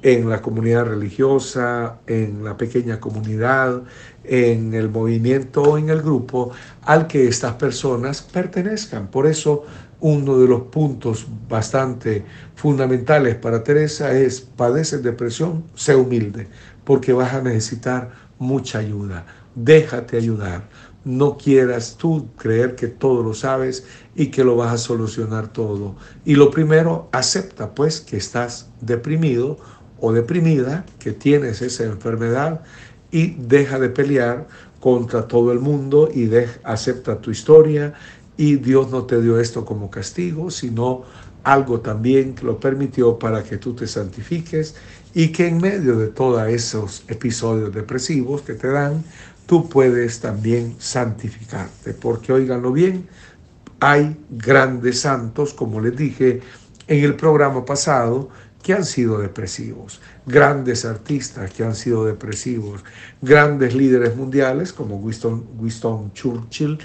[0.00, 3.82] en la comunidad religiosa, en la pequeña comunidad,
[4.24, 9.08] en el movimiento o en el grupo al que estas personas pertenezcan.
[9.08, 9.66] Por eso
[10.00, 16.48] uno de los puntos bastante fundamentales para Teresa es padecer depresión, sé humilde,
[16.84, 19.26] porque vas a necesitar mucha ayuda.
[19.54, 20.68] Déjate ayudar.
[21.04, 25.96] No quieras tú creer que todo lo sabes y que lo vas a solucionar todo.
[26.24, 29.58] Y lo primero, acepta pues que estás deprimido
[30.00, 32.62] o deprimida, que tienes esa enfermedad
[33.10, 34.46] y deja de pelear
[34.80, 36.30] contra todo el mundo y
[36.62, 37.94] acepta tu historia
[38.38, 41.02] y Dios no te dio esto como castigo, sino
[41.42, 44.76] algo también que lo permitió para que tú te santifiques
[45.12, 49.02] y que en medio de todos esos episodios depresivos que te dan,
[49.46, 51.94] tú puedes también santificarte.
[51.94, 53.08] Porque oíganlo bien,
[53.80, 56.40] hay grandes santos, como les dije
[56.86, 58.28] en el programa pasado,
[58.62, 62.84] que han sido depresivos, grandes artistas que han sido depresivos,
[63.22, 66.78] grandes líderes mundiales como Winston, Winston Churchill,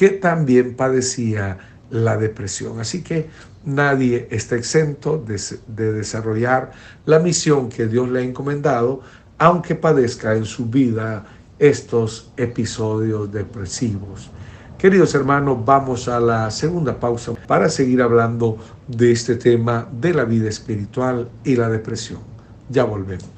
[0.00, 1.58] que también padecía
[1.90, 2.80] la depresión.
[2.80, 3.28] Así que
[3.66, 6.72] nadie está exento de, de desarrollar
[7.04, 9.02] la misión que Dios le ha encomendado,
[9.36, 11.26] aunque padezca en su vida
[11.58, 14.30] estos episodios depresivos.
[14.78, 18.56] Queridos hermanos, vamos a la segunda pausa para seguir hablando
[18.88, 22.20] de este tema de la vida espiritual y la depresión.
[22.70, 23.28] Ya volvemos.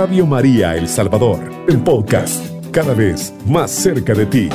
[0.00, 4.48] Radio María El Salvador, el podcast, cada vez más cerca de ti.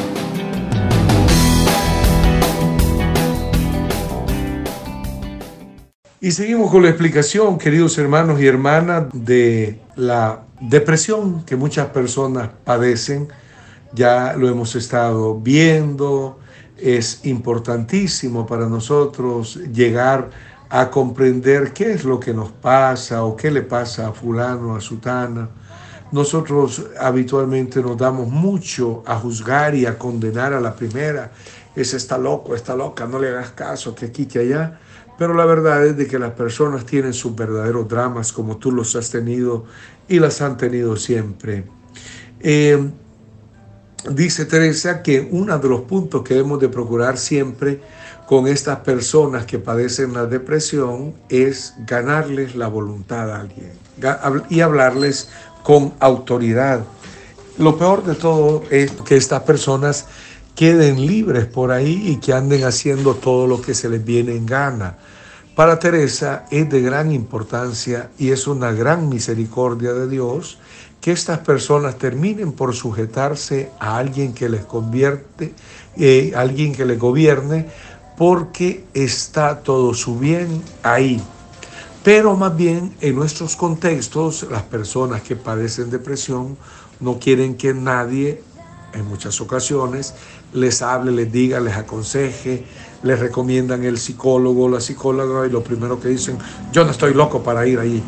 [6.21, 12.49] Y seguimos con la explicación, queridos hermanos y hermanas, de la depresión que muchas personas
[12.63, 13.27] padecen.
[13.91, 16.39] Ya lo hemos estado viendo,
[16.77, 20.52] es importantísimo para nosotros llegar a
[20.89, 25.47] comprender qué es lo que nos pasa o qué le pasa a fulano, a sutana.
[26.11, 31.31] Nosotros habitualmente nos damos mucho a juzgar y a condenar a la primera.
[31.75, 34.79] Ese está loco, está loca, no le hagas caso, que aquí, que allá.
[35.15, 38.95] Pero la verdad es de que las personas tienen sus verdaderos dramas como tú los
[38.95, 39.65] has tenido
[40.07, 41.65] y las han tenido siempre.
[42.39, 42.89] Eh,
[44.09, 47.79] dice Teresa que uno de los puntos que debemos de procurar siempre
[48.27, 53.71] con estas personas que padecen la depresión es ganarles la voluntad a alguien
[54.49, 55.29] y hablarles
[55.63, 56.83] con autoridad.
[57.57, 60.07] Lo peor de todo es que estas personas
[60.55, 64.45] queden libres por ahí y que anden haciendo todo lo que se les viene en
[64.45, 64.97] gana.
[65.55, 70.57] Para Teresa es de gran importancia y es una gran misericordia de Dios
[70.99, 75.53] que estas personas terminen por sujetarse a alguien que les convierte,
[75.97, 77.67] eh, alguien que les gobierne,
[78.17, 81.21] porque está todo su bien ahí.
[82.03, 86.57] Pero más bien en nuestros contextos, las personas que padecen depresión
[86.99, 88.43] no quieren que nadie,
[88.93, 90.13] en muchas ocasiones,
[90.53, 92.65] les hable, les diga, les aconseje,
[93.03, 96.37] les recomiendan el psicólogo o la psicóloga y lo primero que dicen,
[96.71, 98.03] yo no estoy loco para ir ahí.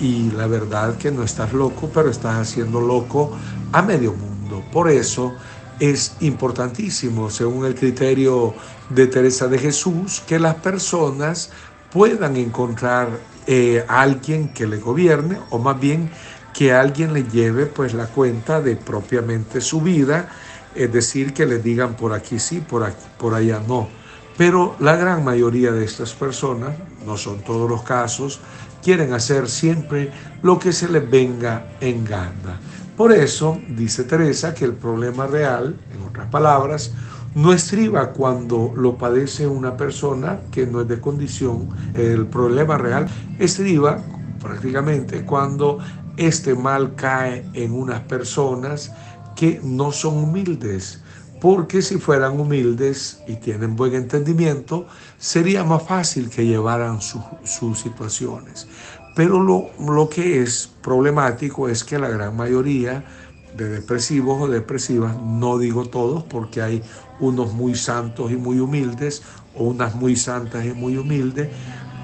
[0.00, 3.30] Y la verdad que no estás loco, pero estás haciendo loco
[3.72, 4.62] a medio mundo.
[4.72, 5.34] Por eso
[5.78, 8.54] es importantísimo, según el criterio
[8.90, 11.50] de Teresa de Jesús, que las personas
[11.92, 13.08] puedan encontrar
[13.46, 16.10] eh, a alguien que le gobierne o más bien
[16.52, 20.28] que alguien le lleve pues la cuenta de propiamente su vida,
[20.74, 23.88] es decir, que le digan por aquí sí, por, aquí, por allá no.
[24.36, 28.40] Pero la gran mayoría de estas personas, no son todos los casos,
[28.82, 30.10] quieren hacer siempre
[30.42, 32.60] lo que se les venga en gana.
[32.96, 36.92] Por eso, dice Teresa, que el problema real, en otras palabras,
[37.34, 41.68] no estriba cuando lo padece una persona que no es de condición.
[41.94, 43.98] El problema real estriba
[44.40, 45.78] prácticamente cuando
[46.16, 48.92] este mal cae en unas personas
[49.34, 51.02] que no son humildes,
[51.40, 54.86] porque si fueran humildes y tienen buen entendimiento,
[55.18, 58.68] sería más fácil que llevaran sus situaciones.
[59.16, 63.04] Pero lo, lo que es problemático es que la gran mayoría
[63.56, 66.82] de depresivos o depresivas, no digo todos porque hay
[67.20, 69.22] unos muy santos y muy humildes
[69.54, 71.48] o unas muy santas y muy humildes,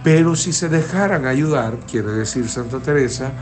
[0.02, 3.32] pero si se dejaran ayudar, quiere decir Santa Teresa,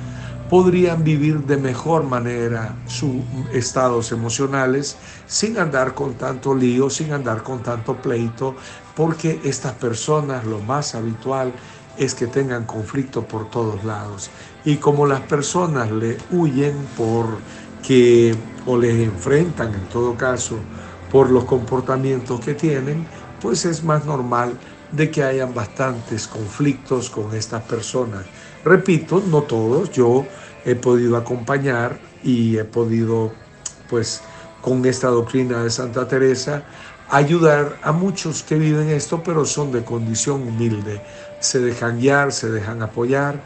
[0.49, 3.17] podrían vivir de mejor manera sus
[3.53, 8.57] estados emocionales sin andar con tanto lío, sin andar con tanto pleito,
[8.97, 11.53] porque estas personas lo más habitual
[11.99, 14.31] es que tengan conflicto por todos lados.
[14.65, 17.39] Y como las personas le huyen por
[17.83, 18.35] que
[18.67, 20.59] o les enfrentan en todo caso
[21.11, 23.07] por los comportamientos que tienen,
[23.41, 24.59] pues es más normal
[24.93, 28.25] de que hayan bastantes conflictos con estas personas.
[28.65, 30.27] Repito, no todos, yo
[30.65, 33.33] he podido acompañar y he podido,
[33.89, 34.23] pues,
[34.61, 36.65] con esta doctrina de Santa Teresa,
[37.11, 41.01] ayudar a muchos que viven esto, pero son de condición humilde.
[41.41, 43.41] Se dejan guiar, se dejan apoyar,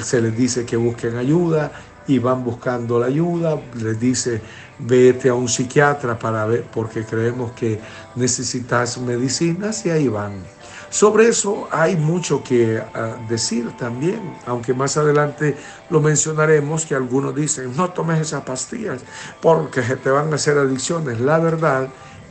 [0.00, 1.70] se les dice que busquen ayuda
[2.06, 4.40] y van buscando la ayuda, les dice
[4.78, 7.80] vete a un psiquiatra para ver, porque creemos que
[8.16, 10.42] necesitas medicinas y ahí van.
[10.90, 15.56] Sobre eso hay mucho que ah, decir también, aunque más adelante
[15.90, 19.00] lo mencionaremos, que algunos dicen, no tomes esas pastillas
[19.42, 21.18] porque te van a hacer adicciones.
[21.20, 21.88] La verdad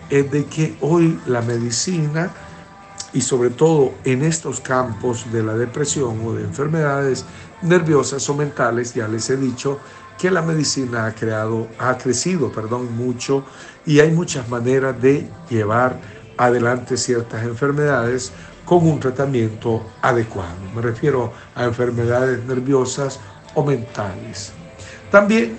[0.10, 2.32] es de que hoy la medicina
[3.13, 7.26] y sobre todo en estos campos de la depresión o de enfermedades
[7.62, 9.80] nerviosas o mentales, ya les he dicho
[10.17, 13.45] que la medicina ha creado, ha crecido, perdón, mucho
[13.86, 15.99] y hay muchas maneras de llevar
[16.38, 18.32] adelante ciertas enfermedades
[18.65, 20.56] con un tratamiento adecuado.
[20.76, 23.19] Me refiero a enfermedades nerviosas
[23.54, 24.52] o mentales.
[25.12, 25.58] También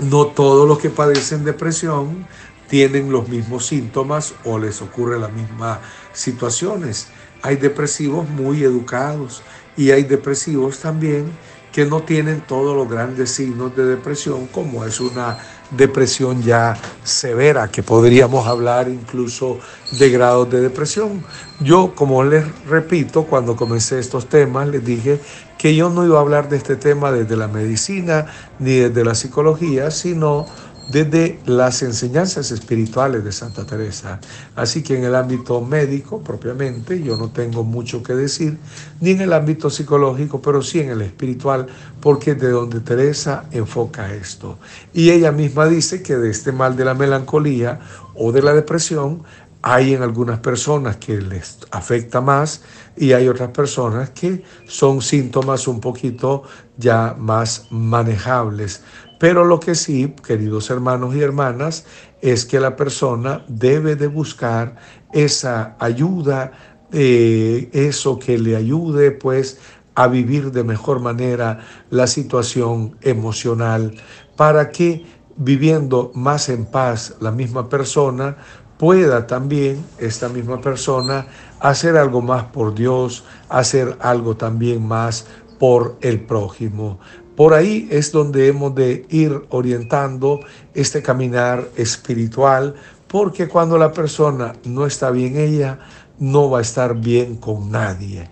[0.00, 2.26] no todos los que padecen depresión
[2.68, 5.78] tienen los mismos síntomas o les ocurre las mismas
[6.12, 7.08] situaciones.
[7.42, 9.42] Hay depresivos muy educados
[9.76, 11.32] y hay depresivos también
[11.72, 15.38] que no tienen todos los grandes signos de depresión, como es una
[15.70, 19.58] depresión ya severa, que podríamos hablar incluso
[19.98, 21.24] de grados de depresión.
[21.60, 25.18] Yo, como les repito, cuando comencé estos temas, les dije
[25.56, 28.26] que yo no iba a hablar de este tema desde la medicina
[28.58, 30.46] ni desde la psicología, sino
[30.90, 34.20] desde las enseñanzas espirituales de Santa Teresa.
[34.56, 38.58] Así que en el ámbito médico propiamente yo no tengo mucho que decir,
[39.00, 41.66] ni en el ámbito psicológico, pero sí en el espiritual,
[42.00, 44.58] porque es de donde Teresa enfoca esto.
[44.92, 47.80] Y ella misma dice que de este mal de la melancolía
[48.14, 49.22] o de la depresión
[49.62, 52.62] hay en algunas personas que les afecta más
[52.96, 56.42] y hay otras personas que son síntomas un poquito
[56.76, 58.82] ya más manejables.
[59.22, 61.84] Pero lo que sí, queridos hermanos y hermanas,
[62.20, 64.74] es que la persona debe de buscar
[65.12, 66.50] esa ayuda,
[66.90, 69.60] eh, eso que le ayude pues
[69.94, 73.94] a vivir de mejor manera la situación emocional,
[74.34, 75.06] para que
[75.36, 78.38] viviendo más en paz la misma persona
[78.76, 81.28] pueda también esta misma persona
[81.60, 85.26] hacer algo más por Dios, hacer algo también más
[85.60, 86.98] por el prójimo.
[87.42, 90.38] Por ahí es donde hemos de ir orientando
[90.74, 92.76] este caminar espiritual,
[93.08, 95.80] porque cuando la persona no está bien ella,
[96.20, 98.30] no va a estar bien con nadie,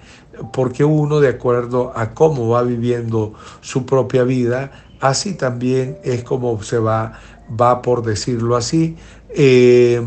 [0.53, 4.71] porque uno de acuerdo a cómo va viviendo su propia vida,
[5.01, 7.19] así también es como se va,
[7.61, 8.97] va por decirlo así,
[9.31, 10.01] eh,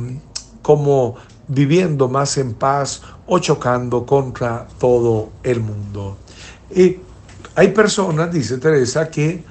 [0.61, 1.15] como
[1.49, 6.15] viviendo más en paz o chocando contra todo el mundo.
[6.73, 6.99] Y
[7.55, 9.43] hay personas, dice Teresa, que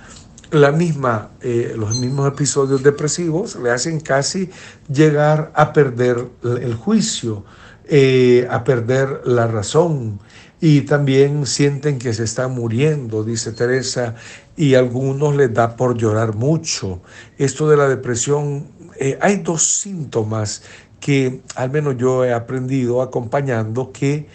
[0.50, 4.50] la misma, eh, los mismos episodios depresivos le hacen casi
[4.88, 7.44] llegar a perder el juicio,
[7.88, 10.20] eh, a perder la razón
[10.60, 14.14] y también sienten que se están muriendo, dice Teresa,
[14.56, 17.02] y a algunos les da por llorar mucho.
[17.38, 18.68] Esto de la depresión
[19.00, 20.62] eh, hay dos síntomas
[21.02, 24.28] que al menos yo he aprendido acompañando que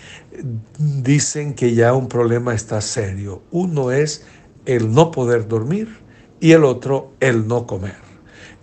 [0.78, 3.41] dicen que ya un problema está serio.
[3.51, 4.26] Uno es
[4.65, 5.88] el no poder dormir
[6.41, 7.95] y el otro el no comer.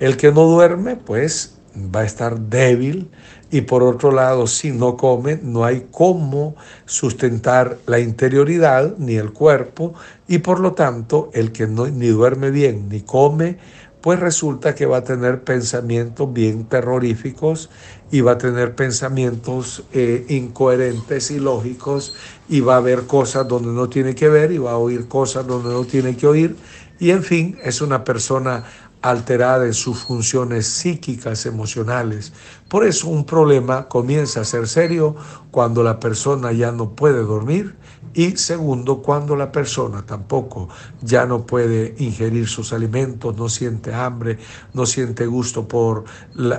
[0.00, 3.10] El que no duerme pues va a estar débil
[3.50, 9.32] y por otro lado si no come no hay cómo sustentar la interioridad ni el
[9.32, 9.94] cuerpo
[10.28, 13.56] y por lo tanto el que no, ni duerme bien ni come
[14.04, 17.70] pues resulta que va a tener pensamientos bien terroríficos
[18.10, 22.14] y va a tener pensamientos eh, incoherentes y lógicos
[22.46, 25.46] y va a ver cosas donde no tiene que ver y va a oír cosas
[25.46, 26.54] donde no tiene que oír
[26.98, 28.64] y en fin es una persona
[29.00, 32.34] alterada en sus funciones psíquicas, emocionales.
[32.68, 35.16] Por eso un problema comienza a ser serio
[35.50, 37.74] cuando la persona ya no puede dormir
[38.14, 40.68] y segundo, cuando la persona tampoco
[41.02, 44.38] ya no puede ingerir sus alimentos, no siente hambre,
[44.72, 46.04] no siente gusto por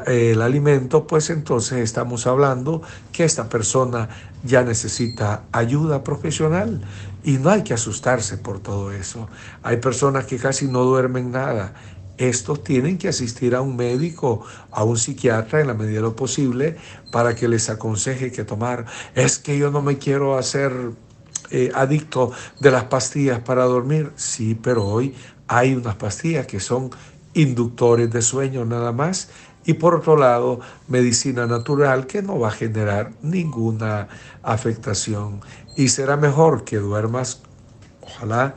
[0.06, 2.82] el alimento, pues entonces estamos hablando
[3.14, 4.10] que esta persona
[4.44, 6.82] ya necesita ayuda profesional
[7.24, 9.30] y no hay que asustarse por todo eso.
[9.64, 11.74] Hay personas que casi no duermen nada
[12.18, 16.16] estos tienen que asistir a un médico, a un psiquiatra en la medida de lo
[16.16, 16.78] posible
[17.12, 18.86] para que les aconseje que tomar.
[19.16, 20.72] Es que yo no me quiero hacer
[21.52, 24.12] eh, adicto de las pastillas para dormir.
[24.16, 25.16] Sí, pero hoy
[25.48, 26.90] hay unas pastillas que son
[27.34, 29.30] inductores de sueño nada más.
[29.66, 34.08] Y por otro lado, medicina natural que no va a generar ninguna
[34.44, 35.42] afectación.
[35.76, 37.42] Y será mejor que duermas,
[38.02, 38.56] ojalá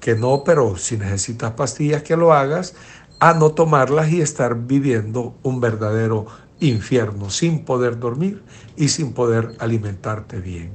[0.00, 2.74] que no, pero si necesitas pastillas que lo hagas,
[3.20, 6.26] a no tomarlas y estar viviendo un verdadero
[6.60, 8.42] infierno sin poder dormir
[8.76, 10.72] y sin poder alimentarte bien.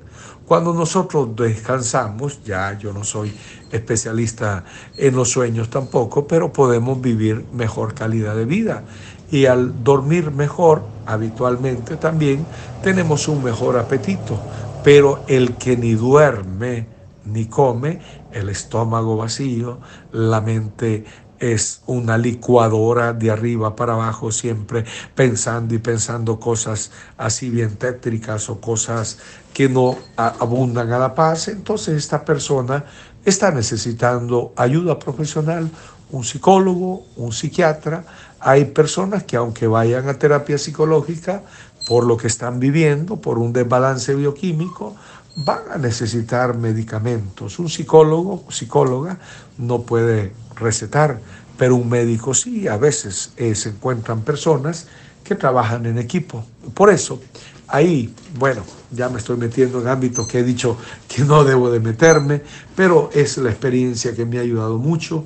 [0.47, 3.33] Cuando nosotros descansamos, ya yo no soy
[3.71, 4.65] especialista
[4.97, 8.83] en los sueños tampoco, pero podemos vivir mejor calidad de vida.
[9.31, 12.45] Y al dormir mejor, habitualmente también
[12.83, 14.39] tenemos un mejor apetito.
[14.83, 16.87] Pero el que ni duerme
[17.25, 17.99] ni come,
[18.31, 19.79] el estómago vacío,
[20.11, 21.05] la mente
[21.51, 28.49] es una licuadora de arriba para abajo, siempre pensando y pensando cosas así bien tétricas
[28.49, 29.17] o cosas
[29.53, 32.85] que no abundan a la paz, entonces esta persona
[33.25, 35.69] está necesitando ayuda profesional,
[36.11, 38.05] un psicólogo, un psiquiatra.
[38.39, 41.43] Hay personas que aunque vayan a terapia psicológica,
[41.87, 44.95] por lo que están viviendo, por un desbalance bioquímico,
[45.35, 47.59] van a necesitar medicamentos.
[47.59, 49.17] Un psicólogo, psicóloga,
[49.57, 51.19] no puede recetar,
[51.57, 54.87] pero un médico sí, a veces eh, se encuentran personas
[55.23, 56.45] que trabajan en equipo.
[56.73, 57.21] Por eso,
[57.67, 60.77] ahí, bueno, ya me estoy metiendo en ámbitos que he dicho
[61.07, 62.41] que no debo de meterme,
[62.75, 65.25] pero es la experiencia que me ha ayudado mucho.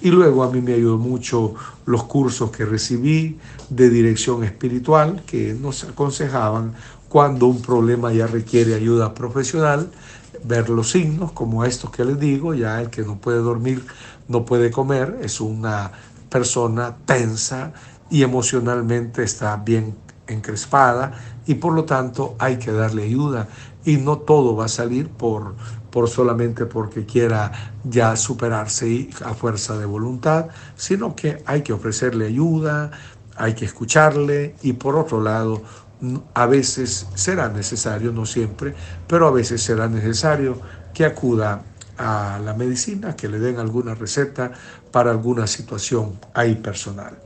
[0.00, 1.54] Y luego a mí me ayudó mucho
[1.86, 3.38] los cursos que recibí
[3.70, 6.74] de dirección espiritual que nos aconsejaban
[7.08, 9.90] cuando un problema ya requiere ayuda profesional,
[10.44, 13.82] ver los signos como estos que les digo, ya el que no puede dormir,
[14.28, 15.90] no puede comer, es una
[16.28, 17.72] persona tensa
[18.10, 19.94] y emocionalmente está bien
[20.26, 21.12] encrespada
[21.46, 23.48] y por lo tanto hay que darle ayuda.
[23.84, 25.54] Y no todo va a salir por,
[25.90, 27.52] por solamente porque quiera
[27.84, 32.90] ya superarse a fuerza de voluntad, sino que hay que ofrecerle ayuda,
[33.36, 35.62] hay que escucharle y por otro lado
[36.34, 38.74] a veces será necesario, no siempre,
[39.06, 40.60] pero a veces será necesario
[40.92, 41.62] que acuda
[41.98, 44.52] a la medicina, que le den alguna receta
[44.90, 47.18] para alguna situación ahí personal.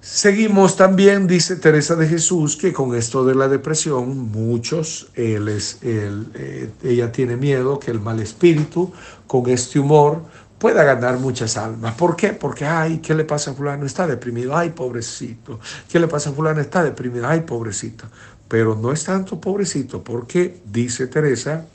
[0.00, 7.12] Seguimos también, dice Teresa de Jesús, que con esto de la depresión, muchos, eh, ella
[7.12, 8.92] tiene miedo que el mal espíritu,
[9.28, 10.22] con este humor,
[10.58, 11.94] pueda ganar muchas almas.
[11.94, 12.32] ¿Por qué?
[12.32, 13.86] Porque, ay, ¿qué le pasa a fulano?
[13.86, 15.60] Está deprimido, ay, pobrecito.
[15.88, 16.60] ¿Qué le pasa a fulano?
[16.60, 18.04] Está deprimido, ay, pobrecito.
[18.48, 21.66] Pero no es tanto pobrecito, porque, dice Teresa,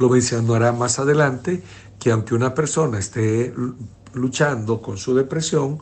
[0.00, 1.62] lo mencionará más adelante,
[1.98, 3.52] que aunque una persona esté
[4.14, 5.78] luchando con su depresión,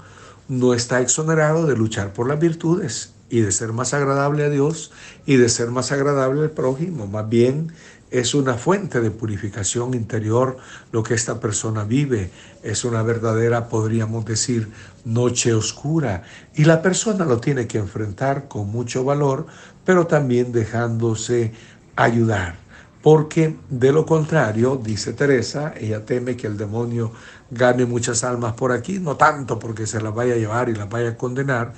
[0.48, 4.90] no está exonerado de luchar por las virtudes y de ser más agradable a Dios
[5.24, 7.06] y de ser más agradable al prójimo.
[7.06, 7.72] Más bien
[8.10, 10.56] es una fuente de purificación interior
[10.90, 12.32] lo que esta persona vive.
[12.64, 14.68] Es una verdadera, podríamos decir,
[15.04, 16.24] noche oscura.
[16.56, 19.46] Y la persona lo tiene que enfrentar con mucho valor,
[19.84, 21.52] pero también dejándose
[21.94, 22.67] ayudar.
[23.02, 27.12] Porque de lo contrario, dice Teresa, ella teme que el demonio
[27.50, 30.88] gane muchas almas por aquí, no tanto porque se las vaya a llevar y las
[30.88, 31.72] vaya a condenar,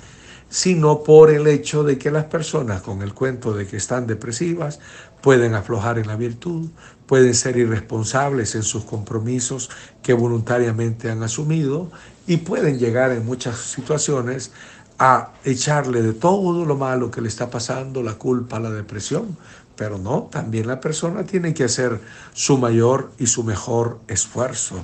[0.49, 4.79] sino por el hecho de que las personas con el cuento de que están depresivas
[5.21, 6.69] pueden aflojar en la virtud,
[7.05, 9.69] pueden ser irresponsables en sus compromisos
[10.01, 11.89] que voluntariamente han asumido
[12.27, 14.51] y pueden llegar en muchas situaciones
[14.99, 19.37] a echarle de todo lo malo que le está pasando la culpa la depresión.
[19.81, 21.99] Pero no, también la persona tiene que hacer
[22.33, 24.75] su mayor y su mejor esfuerzo.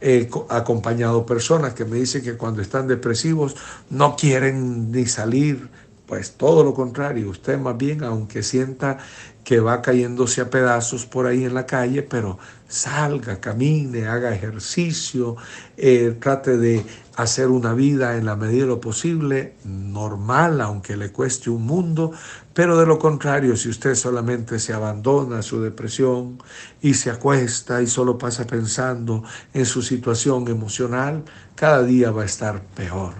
[0.00, 3.54] He acompañado personas que me dicen que cuando están depresivos
[3.90, 5.68] no quieren ni salir,
[6.04, 8.98] pues todo lo contrario, usted más bien, aunque sienta
[9.44, 12.36] que va cayéndose a pedazos por ahí en la calle, pero
[12.66, 15.36] salga, camine, haga ejercicio,
[15.76, 16.84] eh, trate de
[17.14, 22.12] hacer una vida en la medida de lo posible normal, aunque le cueste un mundo,
[22.52, 26.42] pero de lo contrario, si usted solamente se abandona a su depresión
[26.82, 29.22] y se acuesta y solo pasa pensando
[29.54, 31.22] en su situación emocional,
[31.54, 33.14] cada día va a estar peor.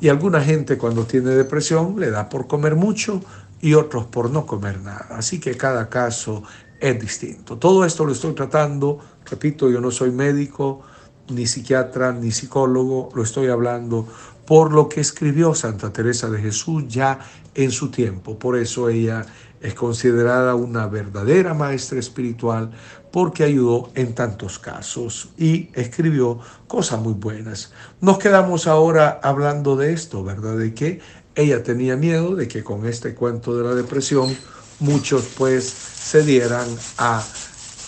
[0.00, 3.22] Y alguna gente cuando tiene depresión le da por comer mucho
[3.62, 5.08] y otros por no comer nada.
[5.10, 6.42] Así que cada caso
[6.78, 7.56] es distinto.
[7.56, 10.82] Todo esto lo estoy tratando, repito, yo no soy médico,
[11.30, 14.06] ni psiquiatra, ni psicólogo, lo estoy hablando
[14.46, 17.18] por lo que escribió Santa Teresa de Jesús ya
[17.56, 18.38] en su tiempo.
[18.38, 19.26] Por eso ella
[19.60, 22.70] es considerada una verdadera maestra espiritual
[23.10, 26.38] porque ayudó en tantos casos y escribió
[26.68, 27.72] cosas muy buenas.
[28.00, 30.56] Nos quedamos ahora hablando de esto, ¿verdad?
[30.58, 31.00] De que
[31.34, 34.36] ella tenía miedo de que con este cuento de la depresión
[34.80, 36.66] muchos pues se dieran
[36.98, 37.24] a